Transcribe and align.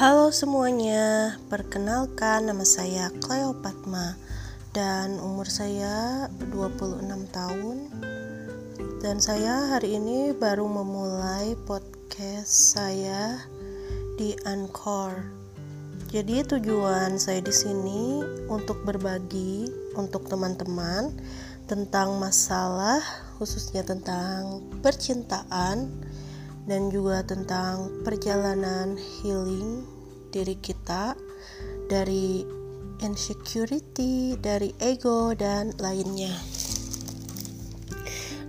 Halo 0.00 0.32
semuanya, 0.32 1.36
perkenalkan 1.52 2.48
nama 2.48 2.64
saya 2.64 3.12
Cleopatma 3.20 4.16
dan 4.72 5.20
umur 5.20 5.44
saya 5.44 6.24
26 6.40 7.04
tahun 7.28 7.76
dan 9.04 9.20
saya 9.20 9.68
hari 9.68 10.00
ini 10.00 10.32
baru 10.32 10.64
memulai 10.72 11.52
podcast 11.68 12.48
saya 12.48 13.44
di 14.16 14.32
Anchor. 14.48 15.20
Jadi 16.08 16.48
tujuan 16.48 17.20
saya 17.20 17.44
di 17.44 17.52
sini 17.52 18.24
untuk 18.48 18.80
berbagi 18.88 19.68
untuk 20.00 20.32
teman-teman 20.32 21.12
tentang 21.68 22.16
masalah 22.16 23.04
khususnya 23.36 23.84
tentang 23.84 24.64
percintaan 24.80 25.92
dan 26.70 26.86
juga 26.86 27.26
tentang 27.26 27.90
perjalanan 28.06 28.94
healing 28.94 29.82
diri 30.30 30.54
kita 30.54 31.18
dari 31.90 32.46
insecurity, 33.02 34.38
dari 34.38 34.70
ego 34.78 35.34
dan 35.34 35.74
lainnya. 35.82 36.30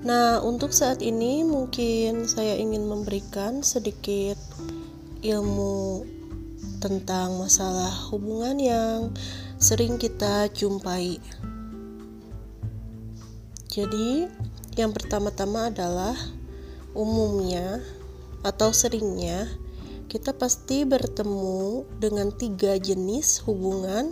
Nah, 0.05 0.37
untuk 0.45 0.69
saat 0.69 1.01
ini 1.01 1.41
mungkin 1.41 2.29
saya 2.29 2.61
ingin 2.61 2.85
memberikan 2.85 3.65
sedikit 3.65 4.37
ilmu 5.25 6.05
tentang 6.77 7.41
masalah 7.41 7.89
hubungan 8.13 8.57
yang 8.61 8.97
sering 9.57 9.97
kita 9.97 10.45
jumpai. 10.53 11.17
Jadi, 13.65 14.29
yang 14.77 14.93
pertama-tama 14.93 15.73
adalah 15.73 16.17
umumnya 16.93 17.81
atau 18.41 18.73
seringnya 18.73 19.49
kita 20.11 20.35
pasti 20.35 20.83
bertemu 20.83 21.87
dengan 21.95 22.35
tiga 22.35 22.75
jenis 22.75 23.47
hubungan 23.47 24.11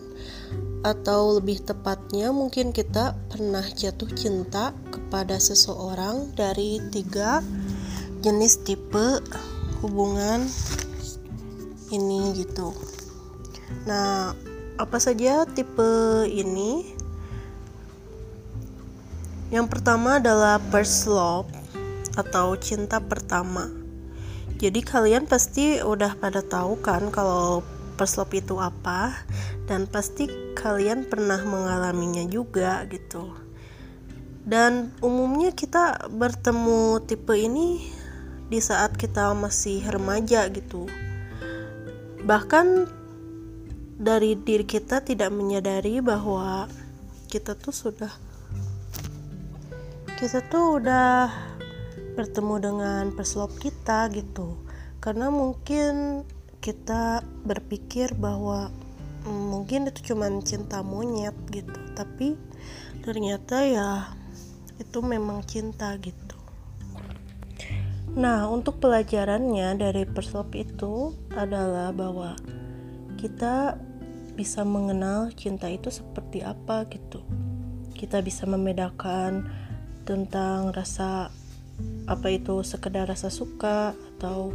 atau 0.80 1.36
lebih 1.36 1.60
tepatnya 1.60 2.32
mungkin 2.32 2.72
kita 2.72 3.20
pernah 3.28 3.68
jatuh 3.68 4.08
cinta 4.16 4.72
kepada 4.96 5.36
seseorang 5.36 6.32
dari 6.40 6.80
tiga 6.88 7.44
jenis 8.24 8.64
tipe 8.64 9.20
hubungan 9.84 10.48
ini 11.92 12.32
gitu. 12.48 12.72
Nah, 13.84 14.32
apa 14.80 14.98
saja 15.04 15.44
tipe 15.52 16.24
ini? 16.32 16.96
Yang 19.52 19.68
pertama 19.68 20.22
adalah 20.22 20.64
first 20.72 21.10
love 21.12 21.50
atau 22.16 22.56
cinta 22.56 23.04
pertama. 23.04 23.79
Jadi 24.60 24.84
kalian 24.84 25.24
pasti 25.24 25.80
udah 25.80 26.20
pada 26.20 26.44
tahu 26.44 26.84
kan 26.84 27.08
kalau 27.16 27.64
love 28.00 28.32
itu 28.32 28.56
apa 28.60 29.12
dan 29.68 29.84
pasti 29.88 30.28
kalian 30.56 31.08
pernah 31.08 31.40
mengalaminya 31.44 32.28
juga 32.28 32.84
gitu. 32.92 33.32
Dan 34.44 34.96
umumnya 35.00 35.56
kita 35.56 36.12
bertemu 36.12 37.04
tipe 37.08 37.36
ini 37.36 37.88
di 38.52 38.60
saat 38.60 38.96
kita 39.00 39.32
masih 39.36 39.84
remaja 39.88 40.48
gitu. 40.52 40.88
Bahkan 42.24 42.88
dari 44.00 44.36
diri 44.40 44.64
kita 44.64 45.04
tidak 45.04 45.32
menyadari 45.32 46.00
bahwa 46.00 46.72
kita 47.28 47.56
tuh 47.56 47.76
sudah 47.76 48.12
kita 50.20 50.44
tuh 50.52 50.84
udah 50.84 51.32
bertemu 52.16 52.56
dengan 52.62 53.04
peslop 53.14 53.54
kita 53.62 54.10
gitu. 54.14 54.58
Karena 55.00 55.32
mungkin 55.32 56.24
kita 56.60 57.24
berpikir 57.48 58.14
bahwa 58.20 58.72
mm, 59.24 59.44
mungkin 59.50 59.88
itu 59.88 60.14
cuma 60.14 60.28
cinta 60.44 60.84
monyet 60.84 61.36
gitu. 61.52 61.80
Tapi 61.96 62.36
ternyata 63.02 63.64
ya 63.64 63.90
itu 64.80 65.00
memang 65.04 65.44
cinta 65.48 65.96
gitu. 66.00 66.36
Nah 68.16 68.50
untuk 68.50 68.82
pelajarannya 68.82 69.78
dari 69.78 70.04
perslop 70.04 70.56
itu 70.58 71.14
adalah 71.36 71.94
bahwa 71.94 72.36
kita 73.20 73.78
bisa 74.40 74.64
mengenal 74.64 75.36
cinta 75.36 75.68
itu 75.68 75.92
seperti 75.92 76.40
apa 76.40 76.88
gitu. 76.88 77.20
Kita 77.92 78.24
bisa 78.24 78.48
membedakan 78.48 79.52
tentang 80.08 80.72
rasa 80.72 81.28
apa 82.10 82.34
itu 82.34 82.66
sekedar 82.66 83.06
rasa 83.06 83.30
suka 83.30 83.94
atau 84.16 84.50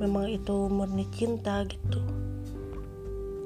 memang 0.00 0.32
itu 0.32 0.72
murni 0.72 1.04
cinta 1.12 1.62
gitu. 1.68 2.00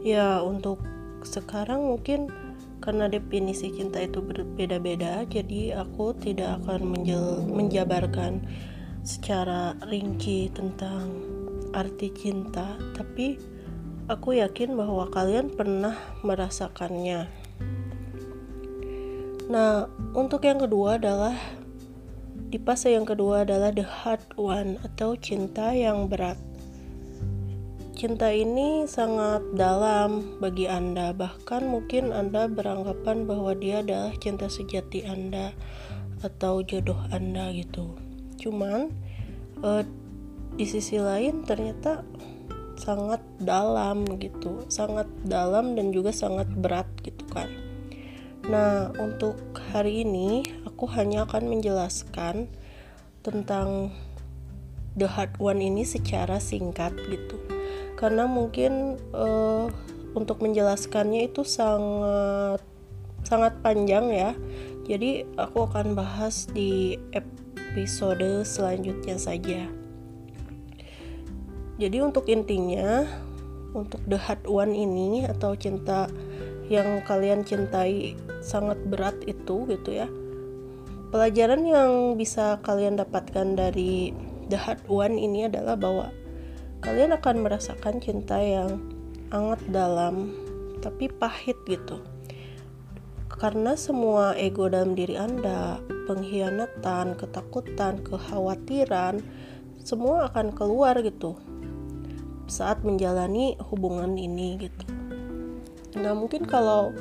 Ya 0.07 0.39
untuk 0.41 0.79
sekarang 1.27 1.83
mungkin 1.83 2.31
karena 2.79 3.11
definisi 3.11 3.75
cinta 3.75 3.99
itu 3.99 4.23
berbeda-beda 4.23 5.27
jadi 5.27 5.83
aku 5.83 6.15
tidak 6.15 6.63
akan 6.63 6.95
menjabarkan 7.51 8.47
secara 9.03 9.75
rinci 9.83 10.47
tentang 10.55 11.11
arti 11.75 12.15
cinta 12.15 12.79
tapi 12.95 13.35
aku 14.07 14.39
yakin 14.39 14.79
bahwa 14.79 15.11
kalian 15.11 15.51
pernah 15.51 15.99
merasakannya. 16.23 17.27
Nah 19.51 19.91
untuk 20.15 20.47
yang 20.47 20.63
kedua 20.63 20.97
adalah 20.97 21.35
di 22.49 22.57
fase 22.57 22.97
yang 22.97 23.05
kedua 23.05 23.45
adalah 23.45 23.69
the 23.69 23.85
hard 23.85 24.25
one 24.41 24.81
atau 24.81 25.13
cinta 25.21 25.77
yang 25.77 26.09
berat. 26.09 26.41
Cinta 27.93 28.33
ini 28.33 28.89
sangat 28.89 29.45
dalam 29.53 30.41
bagi 30.41 30.65
Anda, 30.65 31.13
bahkan 31.13 31.69
mungkin 31.69 32.15
Anda 32.15 32.49
beranggapan 32.49 33.29
bahwa 33.29 33.53
dia 33.53 33.85
adalah 33.85 34.17
cinta 34.17 34.49
sejati 34.49 35.05
Anda 35.05 35.53
atau 36.25 36.65
jodoh 36.65 36.97
Anda 37.13 37.53
gitu. 37.53 38.01
Cuman 38.41 38.97
uh, 39.61 39.85
di 40.57 40.65
sisi 40.65 40.97
lain 40.97 41.45
ternyata 41.45 42.01
sangat 42.81 43.21
dalam 43.43 44.09
gitu, 44.17 44.65
sangat 44.73 45.11
dalam 45.27 45.77
dan 45.77 45.93
juga 45.93 46.15
sangat 46.15 46.49
berat 46.49 46.89
gitu 47.05 47.29
kan. 47.29 47.68
Nah, 48.49 48.89
untuk 48.97 49.37
hari 49.77 50.09
ini 50.09 50.41
aku 50.65 50.89
hanya 50.97 51.29
akan 51.29 51.53
menjelaskan 51.53 52.49
tentang 53.21 53.93
The 54.97 55.05
Hard 55.05 55.37
One 55.37 55.61
ini 55.61 55.85
secara 55.85 56.41
singkat 56.41 56.97
gitu. 57.13 57.37
Karena 58.01 58.25
mungkin 58.25 58.97
uh, 59.13 59.69
untuk 60.17 60.41
menjelaskannya 60.41 61.29
itu 61.29 61.45
sangat 61.45 62.65
sangat 63.29 63.61
panjang 63.61 64.09
ya. 64.17 64.33
Jadi 64.89 65.29
aku 65.37 65.69
akan 65.69 65.93
bahas 65.93 66.49
di 66.49 66.97
episode 67.13 68.49
selanjutnya 68.49 69.21
saja. 69.21 69.69
Jadi 71.77 72.01
untuk 72.01 72.33
intinya 72.33 73.05
untuk 73.77 74.01
The 74.09 74.17
Hard 74.17 74.49
One 74.49 74.73
ini 74.73 75.29
atau 75.29 75.53
cinta 75.53 76.09
yang 76.69 77.01
kalian 77.05 77.43
cintai 77.43 78.15
sangat 78.45 78.77
berat 78.87 79.17
itu 79.25 79.65
gitu 79.69 79.91
ya 79.93 80.09
pelajaran 81.09 81.65
yang 81.65 82.15
bisa 82.21 82.61
kalian 82.61 83.01
dapatkan 83.01 83.57
dari 83.57 84.13
The 84.53 84.61
Hard 84.61 84.85
One 84.89 85.17
ini 85.17 85.49
adalah 85.49 85.77
bahwa 85.77 86.13
kalian 86.85 87.17
akan 87.17 87.43
merasakan 87.43 88.01
cinta 88.01 88.39
yang 88.39 88.81
sangat 89.33 89.61
dalam 89.73 90.33
tapi 90.85 91.09
pahit 91.09 91.57
gitu 91.69 92.01
karena 93.39 93.79
semua 93.79 94.35
ego 94.35 94.67
dalam 94.67 94.99
diri 94.99 95.15
Anda, 95.15 95.79
pengkhianatan, 96.11 97.15
ketakutan, 97.15 98.03
kekhawatiran, 98.03 99.23
semua 99.79 100.27
akan 100.27 100.51
keluar 100.51 100.99
gitu 101.07 101.39
saat 102.51 102.83
menjalani 102.83 103.55
hubungan 103.71 104.19
ini 104.19 104.59
gitu. 104.67 104.98
Nah 105.99 106.15
mungkin 106.15 106.47
kalau 106.47 106.95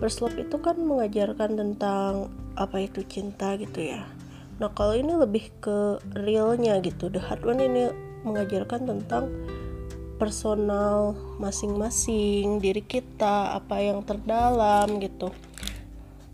first 0.00 0.24
love 0.24 0.36
itu 0.40 0.56
kan 0.58 0.80
mengajarkan 0.80 1.60
tentang 1.60 2.32
apa 2.56 2.82
itu 2.82 3.04
cinta 3.04 3.54
gitu 3.60 3.92
ya. 3.92 4.08
Nah 4.58 4.72
kalau 4.72 4.96
ini 4.96 5.12
lebih 5.16 5.52
ke 5.60 6.00
realnya 6.16 6.80
gitu. 6.80 7.12
The 7.12 7.20
hard 7.20 7.44
one 7.44 7.60
ini 7.60 7.92
mengajarkan 8.24 8.88
tentang 8.88 9.32
personal 10.20 11.16
masing-masing 11.40 12.60
diri 12.60 12.84
kita 12.84 13.56
apa 13.56 13.80
yang 13.80 14.04
terdalam 14.04 15.00
gitu 15.00 15.32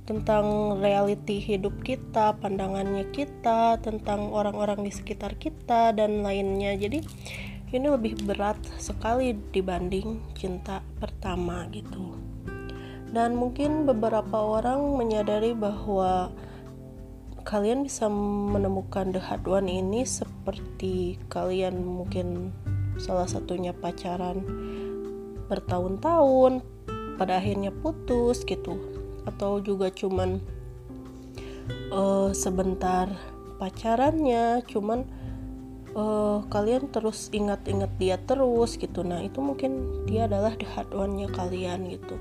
tentang 0.06 0.79
reality 0.79 1.43
hidup 1.43 1.82
kita, 1.82 2.38
pandangannya 2.38 3.11
kita, 3.11 3.82
tentang 3.82 4.31
orang-orang 4.31 4.87
di 4.87 4.94
sekitar 4.94 5.35
kita 5.35 5.91
dan 5.91 6.23
lainnya. 6.23 6.79
Jadi 6.79 7.02
ini 7.74 7.90
lebih 7.90 8.22
berat 8.22 8.58
sekali 8.78 9.34
dibanding 9.50 10.22
cinta 10.38 10.82
pertama 11.02 11.66
gitu. 11.74 12.14
Dan 13.10 13.34
mungkin 13.38 13.86
beberapa 13.86 14.38
orang 14.38 14.98
menyadari 14.98 15.54
bahwa 15.56 16.30
kalian 17.46 17.86
bisa 17.86 18.10
menemukan 18.10 19.14
the 19.14 19.22
hard 19.22 19.46
one 19.46 19.70
ini 19.70 20.02
seperti 20.02 21.14
kalian 21.30 21.78
mungkin 21.78 22.50
salah 22.98 23.30
satunya 23.30 23.70
pacaran 23.70 24.42
bertahun-tahun 25.46 26.66
pada 27.14 27.38
akhirnya 27.38 27.70
putus 27.70 28.42
gitu 28.42 28.74
atau 29.30 29.62
juga 29.62 29.94
cuman 29.94 30.42
uh, 31.94 32.34
sebentar 32.34 33.06
pacarannya 33.62 34.66
cuman 34.66 35.06
uh, 35.96 36.44
kalian 36.52 36.93
terus 36.93 37.32
ingat-ingat 37.32 37.90
dia 37.96 38.20
terus 38.20 38.76
gitu. 38.76 39.00
Nah 39.00 39.25
itu 39.25 39.40
mungkin 39.40 40.04
dia 40.04 40.28
adalah 40.28 40.52
the 40.54 40.69
hard 40.69 40.93
one-nya 40.93 41.32
kalian 41.32 41.88
gitu. 41.88 42.20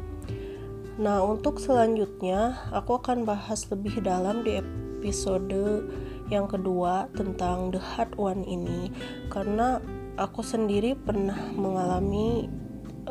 Nah 0.96 1.20
untuk 1.22 1.60
selanjutnya 1.60 2.56
aku 2.72 2.98
akan 2.98 3.28
bahas 3.28 3.68
lebih 3.68 4.00
dalam 4.00 4.48
di 4.48 4.64
episode 4.64 5.84
yang 6.32 6.48
kedua 6.48 7.12
tentang 7.14 7.70
the 7.76 7.82
hard 7.84 8.16
one 8.16 8.48
ini. 8.48 8.90
Karena 9.28 9.84
aku 10.16 10.40
sendiri 10.40 10.96
pernah 10.96 11.38
mengalami 11.54 12.48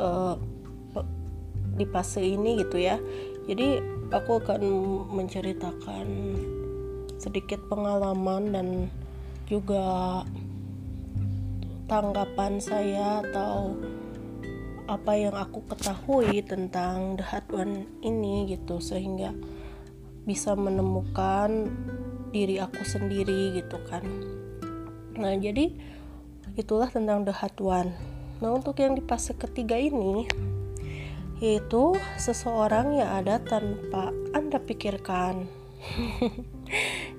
uh, 0.01 0.35
di 1.77 1.85
fase 1.93 2.25
ini 2.25 2.57
gitu 2.65 2.81
ya. 2.81 2.97
Jadi 3.45 3.77
aku 4.09 4.41
akan 4.41 4.61
menceritakan 5.13 6.07
sedikit 7.21 7.61
pengalaman 7.69 8.43
dan 8.49 8.67
juga 9.45 10.25
tanggapan 11.85 12.57
saya 12.57 13.21
atau 13.21 13.77
apa 14.85 15.17
yang 15.17 15.33
aku 15.33 15.65
ketahui 15.65 16.45
tentang 16.45 17.17
The 17.17 17.25
Hard 17.25 17.49
One 17.49 17.75
ini 18.05 18.45
gitu 18.49 18.77
sehingga 18.77 19.33
bisa 20.25 20.53
menemukan 20.53 21.69
diri 22.29 22.61
aku 22.61 22.85
sendiri 22.85 23.57
gitu 23.57 23.81
kan. 23.89 24.05
Nah 25.17 25.33
jadi 25.37 25.73
itulah 26.57 26.89
tentang 26.89 27.25
The 27.25 27.33
Hard 27.33 27.57
One. 27.61 27.91
Nah 28.41 28.49
untuk 28.53 28.77
yang 28.81 28.93
di 28.93 29.01
fase 29.05 29.33
ketiga 29.33 29.77
ini 29.77 30.25
yaitu 31.41 31.97
seseorang 32.17 32.97
yang 32.97 33.09
ada 33.25 33.41
tanpa 33.41 34.13
anda 34.31 34.55
pikirkan. 34.61 35.45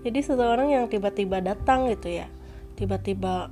Jadi 0.05 0.19
seseorang 0.25 0.75
yang 0.75 0.91
tiba-tiba 0.91 1.39
datang 1.39 1.87
gitu 1.93 2.11
ya 2.11 2.27
tiba-tiba 2.77 3.49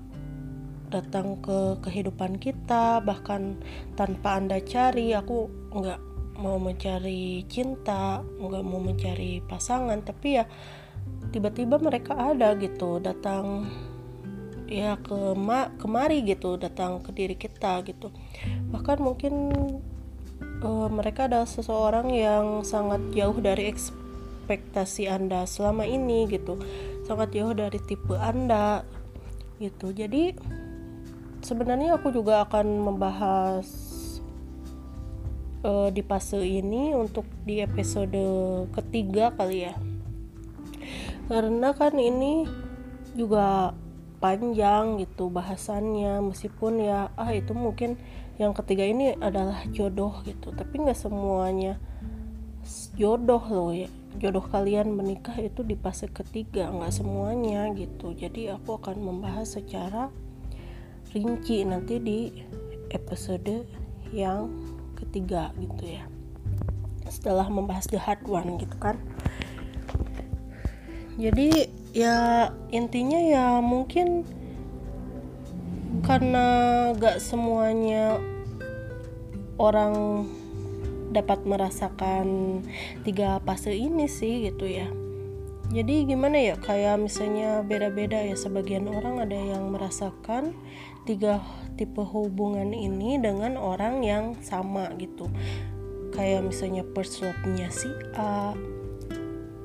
datang 0.94 1.42
ke 1.42 1.82
kehidupan 1.82 2.38
kita 2.38 3.02
bahkan 3.02 3.58
tanpa 3.98 4.38
anda 4.38 4.62
cari 4.62 5.10
aku 5.10 5.50
nggak 5.74 6.00
mau 6.38 6.58
mencari 6.58 7.42
cinta 7.50 8.22
nggak 8.22 8.62
mau 8.62 8.78
mencari 8.78 9.42
pasangan. 9.42 9.98
Tapi 10.06 10.28
ya 10.38 10.46
tiba-tiba 11.34 11.82
mereka 11.82 12.14
ada 12.14 12.54
gitu 12.54 13.02
datang 13.02 13.66
ya 14.70 14.96
ke 14.96 15.34
kemari 15.76 16.24
gitu 16.24 16.56
datang 16.56 17.02
ke 17.02 17.10
diri 17.10 17.34
kita 17.34 17.82
gitu. 17.82 18.14
Bahkan 18.70 18.98
mungkin 19.02 19.50
uh, 20.62 20.88
mereka 20.90 21.26
adalah 21.26 21.48
seseorang 21.48 22.10
yang 22.10 22.62
sangat 22.62 23.02
jauh 23.12 23.36
dari 23.38 23.70
ekspektasi 23.70 25.10
Anda 25.10 25.46
selama 25.46 25.84
ini 25.86 26.26
gitu. 26.30 26.58
Sangat 27.04 27.36
jauh 27.36 27.52
dari 27.52 27.78
tipe 27.84 28.16
Anda 28.16 28.82
gitu. 29.60 29.92
Jadi 29.94 30.34
sebenarnya 31.44 32.00
aku 32.00 32.08
juga 32.08 32.42
akan 32.48 32.66
membahas 32.88 33.68
uh, 35.60 35.92
di 35.92 36.00
fase 36.00 36.40
ini 36.40 36.96
untuk 36.96 37.28
di 37.44 37.60
episode 37.60 38.16
ketiga 38.72 39.30
kali 39.36 39.68
ya. 39.68 39.74
Karena 41.28 41.72
kan 41.76 41.96
ini 41.96 42.48
juga 43.12 43.76
panjang 44.20 45.04
gitu 45.04 45.28
bahasannya 45.28 46.24
meskipun 46.24 46.80
ya 46.80 47.12
ah 47.12 47.30
itu 47.32 47.52
mungkin 47.52 48.00
yang 48.40 48.56
ketiga 48.56 48.88
ini 48.88 49.12
adalah 49.20 49.64
jodoh 49.68 50.24
gitu. 50.24 50.52
Tapi 50.52 50.84
nggak 50.84 50.96
semuanya 50.96 51.76
jodoh 52.96 53.44
loh 53.52 53.72
ya. 53.72 53.88
Jodoh 54.16 54.46
kalian 54.46 54.94
menikah 54.94 55.34
itu 55.36 55.60
di 55.66 55.76
fase 55.76 56.08
ketiga 56.08 56.72
nggak 56.72 56.92
semuanya 56.92 57.68
gitu. 57.76 58.16
Jadi 58.16 58.48
aku 58.48 58.80
akan 58.80 58.96
membahas 59.00 59.60
secara 59.60 60.08
rinci 61.14 61.62
nanti 61.62 62.02
di 62.02 62.18
episode 62.90 63.62
yang 64.10 64.50
ketiga 64.98 65.54
gitu 65.62 65.94
ya. 65.94 66.04
Setelah 67.06 67.46
membahas 67.46 67.86
the 67.86 68.02
hard 68.02 68.26
one 68.26 68.58
gitu 68.58 68.74
kan. 68.82 68.98
Jadi 71.14 71.70
ya 71.94 72.50
intinya 72.74 73.22
ya 73.22 73.46
mungkin 73.62 74.26
karena 76.02 76.46
gak 76.98 77.22
semuanya 77.22 78.18
orang 79.62 80.26
dapat 81.14 81.46
merasakan 81.46 82.58
tiga 83.06 83.38
fase 83.46 83.70
ini 83.70 84.10
sih 84.10 84.50
gitu 84.50 84.66
ya. 84.66 84.90
Jadi 85.70 86.10
gimana 86.10 86.36
ya 86.42 86.58
kayak 86.58 86.98
misalnya 86.98 87.62
beda-beda 87.62 88.18
ya 88.18 88.34
sebagian 88.34 88.90
orang 88.90 89.22
ada 89.22 89.38
yang 89.38 89.70
merasakan 89.70 90.52
tiga 91.04 91.44
tipe 91.76 92.00
hubungan 92.00 92.72
ini 92.72 93.20
dengan 93.20 93.56
orang 93.60 94.04
yang 94.04 94.24
sama 94.40 94.92
gitu. 94.96 95.28
Kayak 96.14 96.46
misalnya 96.48 96.84
love-nya 96.86 97.68
si 97.68 97.90
A 98.14 98.54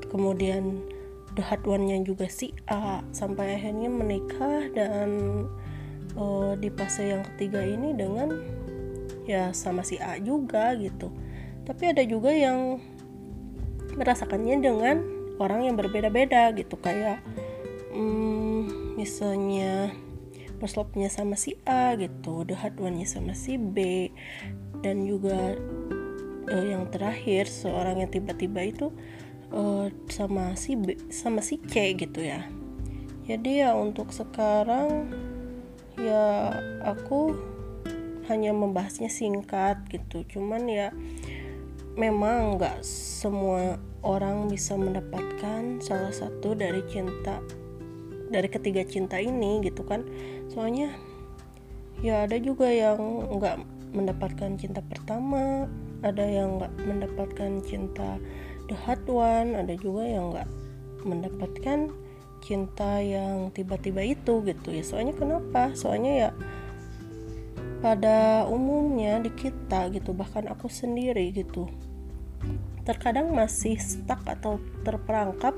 kemudian 0.09 0.81
the 1.37 1.45
hard 1.45 1.61
one-nya 1.63 2.01
juga 2.01 2.25
si 2.27 2.51
A 2.65 3.05
sampai 3.13 3.55
akhirnya 3.55 3.87
menikah 3.87 4.67
dan 4.73 5.09
uh, 6.17 6.57
di 6.57 6.73
fase 6.73 7.13
yang 7.13 7.21
ketiga 7.33 7.61
ini 7.61 7.93
dengan 7.93 8.33
ya 9.29 9.53
sama 9.53 9.85
si 9.85 10.01
A 10.01 10.17
juga 10.17 10.73
gitu. 10.75 11.13
Tapi 11.69 11.93
ada 11.93 12.01
juga 12.01 12.33
yang 12.33 12.81
merasakannya 13.93 14.57
dengan 14.57 14.97
orang 15.37 15.69
yang 15.69 15.77
berbeda-beda 15.77 16.49
gitu 16.57 16.75
kayak 16.81 17.21
hmm, 17.93 18.97
misalnya 18.97 19.93
first 20.59 20.75
love-nya 20.75 21.07
sama 21.07 21.39
si 21.39 21.55
A 21.63 21.95
gitu 21.95 22.43
the 22.43 22.53
hard 22.53 22.75
one-nya 22.77 23.07
sama 23.07 23.33
si 23.33 23.55
B. 23.55 24.11
Dan 24.79 25.07
juga 25.07 25.55
uh, 26.51 26.65
yang 26.67 26.91
terakhir 26.91 27.47
seorang 27.47 28.03
yang 28.03 28.11
tiba-tiba 28.11 28.67
itu 28.67 28.87
uh, 29.55 29.87
sama 30.11 30.53
si 30.59 30.75
B 30.75 30.99
sama 31.09 31.39
si 31.39 31.57
C 31.63 31.95
gitu 31.95 32.21
ya. 32.21 32.45
Jadi 33.25 33.63
ya 33.63 33.73
untuk 33.77 34.11
sekarang 34.11 35.09
ya 35.99 36.53
aku 36.83 37.35
hanya 38.29 38.53
membahasnya 38.53 39.09
singkat 39.09 39.81
gitu. 39.89 40.27
Cuman 40.27 40.69
ya 40.69 40.93
memang 41.97 42.55
nggak 42.55 42.81
semua 42.85 43.81
orang 44.01 44.47
bisa 44.47 44.79
mendapatkan 44.79 45.83
salah 45.83 46.13
satu 46.13 46.55
dari 46.55 46.79
cinta 46.87 47.43
dari 48.29 48.47
ketiga 48.47 48.85
cinta 48.85 49.17
ini 49.17 49.59
gitu 49.65 49.83
kan. 49.83 50.05
Soalnya 50.53 50.93
ya 51.99 52.23
ada 52.29 52.37
juga 52.39 52.69
yang 52.69 52.97
nggak 53.35 53.57
mendapatkan 53.91 54.55
cinta 54.55 54.79
pertama 54.85 55.67
ada 56.05 56.23
yang 56.23 56.61
nggak 56.61 56.73
mendapatkan 56.85 57.59
cinta 57.65 58.15
the 58.71 58.77
hard 58.87 59.03
one 59.09 59.57
ada 59.57 59.75
juga 59.75 60.07
yang 60.07 60.31
nggak 60.31 60.49
mendapatkan 61.03 61.91
cinta 62.39 63.03
yang 63.03 63.51
tiba-tiba 63.51 64.15
itu 64.15 64.39
gitu 64.47 64.69
ya. 64.71 64.83
Soalnya 64.85 65.13
kenapa? 65.17 65.75
Soalnya 65.75 66.13
ya 66.15 66.29
pada 67.79 68.43
umumnya 68.47 69.23
di 69.23 69.31
kita 69.31 69.87
gitu 69.91 70.11
bahkan 70.11 70.47
aku 70.51 70.67
sendiri 70.67 71.31
gitu 71.31 71.71
terkadang 72.87 73.31
masih 73.31 73.75
stuck 73.79 74.21
atau 74.27 74.59
terperangkap 74.83 75.55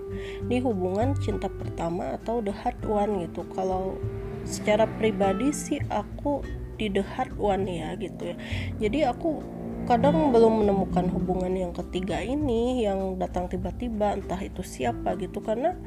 di 0.48 0.58
hubungan 0.62 1.13
cinta 1.20 1.48
pertama 1.48 2.18
atau 2.22 2.40
the 2.42 2.54
hard 2.54 2.80
one 2.86 3.25
gitu. 3.25 3.46
Kalau 3.54 3.98
secara 4.48 4.90
pribadi 4.98 5.54
sih 5.54 5.80
aku 5.90 6.42
di 6.82 6.90
the 6.90 7.06
hard 7.16 7.34
one 7.38 7.66
ya 7.70 7.94
gitu 7.98 8.34
ya. 8.34 8.36
Jadi 8.82 9.00
aku 9.06 9.42
kadang 9.90 10.30
belum 10.30 10.66
menemukan 10.66 11.10
hubungan 11.10 11.58
yang 11.58 11.74
ketiga 11.74 12.22
ini 12.22 12.86
yang 12.86 13.18
datang 13.18 13.50
tiba-tiba 13.50 14.13
entah 14.18 14.40
itu 14.42 14.62
siapa 14.62 15.18
gitu. 15.18 15.42
Karena 15.42 15.78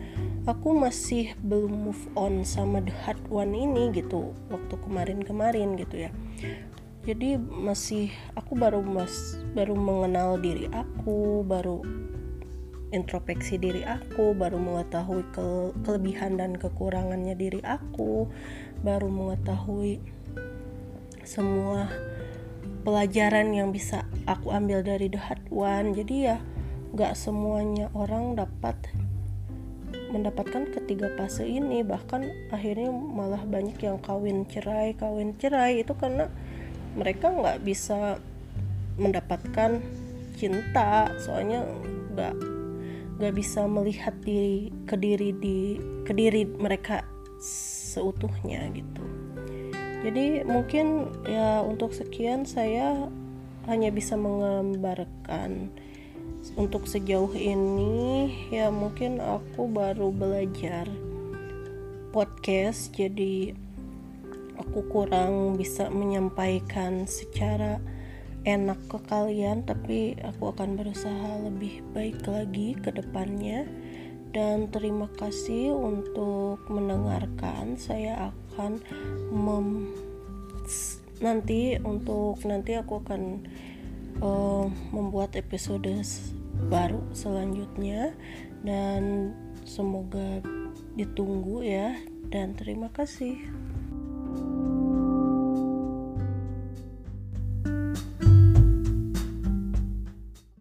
aku 0.44 0.76
masih 0.76 1.32
belum 1.40 1.88
move 1.88 2.04
on 2.14 2.44
sama 2.44 2.84
the 2.84 2.92
hard 3.04 3.20
one 3.32 3.56
ini 3.56 3.88
gitu 3.96 4.36
waktu 4.52 4.74
kemarin-kemarin 4.76 5.72
gitu 5.80 6.08
ya 6.08 6.10
jadi 7.04 7.36
masih 7.38 8.08
aku 8.32 8.56
baru 8.56 8.80
mas 8.80 9.36
baru 9.52 9.76
mengenal 9.76 10.40
diri 10.40 10.68
aku 10.72 11.44
baru 11.44 11.84
introspeksi 12.90 13.58
diri 13.58 13.82
aku 13.84 14.32
baru 14.32 14.56
mengetahui 14.56 15.26
ke, 15.34 15.74
kelebihan 15.84 16.38
dan 16.38 16.56
kekurangannya 16.56 17.34
diri 17.36 17.60
aku 17.60 18.30
baru 18.80 19.10
mengetahui 19.10 19.98
semua 21.24 21.88
pelajaran 22.84 23.56
yang 23.56 23.72
bisa 23.72 24.04
aku 24.28 24.52
ambil 24.52 24.84
dari 24.84 25.08
the 25.08 25.16
hard 25.16 25.40
one. 25.48 25.96
Jadi 25.96 26.28
ya 26.28 26.36
gak 26.92 27.16
semuanya 27.16 27.88
orang 27.96 28.36
dapat 28.36 28.76
mendapatkan 30.12 30.68
ketiga 30.70 31.10
fase 31.16 31.48
ini. 31.48 31.80
Bahkan 31.80 32.52
akhirnya 32.52 32.92
malah 32.92 33.42
banyak 33.42 33.80
yang 33.80 33.98
kawin 34.04 34.44
cerai 34.46 34.92
kawin 34.94 35.34
cerai. 35.40 35.80
Itu 35.80 35.96
karena 35.96 36.28
mereka 36.94 37.30
nggak 37.30 37.62
bisa 37.66 38.18
mendapatkan 38.98 39.82
cinta 40.38 41.10
soalnya 41.18 41.66
nggak 42.14 42.34
nggak 43.18 43.34
bisa 43.34 43.66
melihat 43.66 44.14
diri 44.22 44.74
ke 44.86 44.98
diri 44.98 45.30
di 45.34 45.78
ke 46.02 46.10
diri 46.14 46.46
mereka 46.46 47.06
seutuhnya 47.38 48.70
gitu. 48.74 49.04
Jadi 50.04 50.44
mungkin 50.44 51.08
ya 51.24 51.64
untuk 51.64 51.94
sekian 51.94 52.44
saya 52.44 53.08
hanya 53.64 53.88
bisa 53.88 54.18
menggambarkan 54.18 55.72
untuk 56.60 56.84
sejauh 56.84 57.32
ini 57.32 58.28
ya 58.52 58.68
mungkin 58.68 59.16
aku 59.16 59.64
baru 59.64 60.12
belajar 60.12 60.84
podcast 62.12 62.92
jadi 62.92 63.56
aku 64.58 64.86
kurang 64.90 65.58
bisa 65.58 65.90
menyampaikan 65.90 67.06
secara 67.06 67.80
enak 68.44 68.76
ke 68.92 69.00
kalian 69.08 69.64
tapi 69.64 70.20
aku 70.20 70.52
akan 70.52 70.76
berusaha 70.76 71.40
lebih 71.48 71.80
baik 71.96 72.20
lagi 72.28 72.76
ke 72.78 72.92
depannya. 72.92 73.64
Dan 74.34 74.66
terima 74.66 75.06
kasih 75.14 75.70
untuk 75.70 76.66
mendengarkan. 76.66 77.78
Saya 77.78 78.34
akan 78.34 78.82
mem 79.30 79.94
nanti 81.22 81.78
untuk 81.78 82.42
nanti 82.42 82.74
aku 82.74 82.98
akan 82.98 83.46
uh, 84.18 84.66
membuat 84.90 85.38
episode 85.38 85.86
baru 86.66 86.98
selanjutnya. 87.14 88.10
Dan 88.66 89.32
semoga 89.62 90.42
ditunggu 90.98 91.62
ya. 91.62 91.94
Dan 92.26 92.58
terima 92.58 92.90
kasih 92.90 93.38